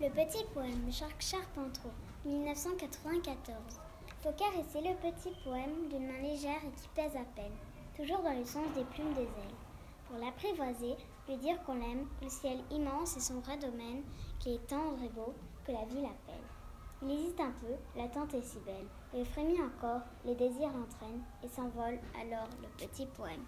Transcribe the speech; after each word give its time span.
Le 0.00 0.10
petit 0.10 0.44
poème 0.54 0.88
Jacques 0.92 1.20
Charpentreau, 1.20 1.90
1994. 2.24 3.56
Faut 4.22 4.30
caresser 4.30 4.80
le 4.80 4.94
petit 4.94 5.34
poème 5.42 5.88
d'une 5.90 6.06
main 6.06 6.22
légère 6.22 6.62
et 6.64 6.80
qui 6.80 6.86
pèse 6.94 7.16
à 7.16 7.24
peine, 7.34 7.56
toujours 7.96 8.22
dans 8.22 8.38
le 8.38 8.44
sens 8.44 8.68
des 8.76 8.84
plumes 8.84 9.12
des 9.14 9.22
ailes. 9.22 9.58
Pour 10.06 10.18
l'apprivoiser, 10.18 10.94
lui 11.28 11.36
dire 11.38 11.60
qu'on 11.64 11.74
l'aime, 11.74 12.06
le 12.22 12.28
ciel 12.28 12.58
immense 12.70 13.16
et 13.16 13.20
son 13.20 13.40
vrai 13.40 13.56
domaine, 13.56 14.04
qui 14.38 14.54
est 14.54 14.66
tendre 14.68 15.02
et 15.02 15.08
beau, 15.08 15.34
que 15.66 15.72
la 15.72 15.84
vie 15.86 16.02
l'appelle. 16.02 16.46
Il 17.02 17.10
hésite 17.10 17.40
un 17.40 17.52
peu, 17.60 17.74
l'attente 17.96 18.34
est 18.34 18.42
si 18.42 18.60
belle, 18.60 18.86
et 19.14 19.24
frémit 19.24 19.60
encore, 19.60 20.02
les 20.24 20.36
désirs 20.36 20.70
l'entraînent, 20.70 21.24
et 21.42 21.48
s'envole 21.48 21.98
alors 22.22 22.48
le 22.62 22.86
petit 22.86 23.06
poème. 23.06 23.44